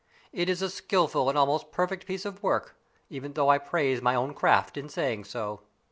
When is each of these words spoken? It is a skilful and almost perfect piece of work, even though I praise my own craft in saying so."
It 0.33 0.49
is 0.49 0.63
a 0.63 0.69
skilful 0.71 1.29
and 1.29 1.37
almost 1.37 1.71
perfect 1.71 2.07
piece 2.07 2.25
of 2.25 2.41
work, 2.41 2.73
even 3.11 3.33
though 3.33 3.49
I 3.49 3.59
praise 3.59 4.01
my 4.01 4.15
own 4.15 4.33
craft 4.33 4.75
in 4.75 4.89
saying 4.89 5.25
so." 5.25 5.61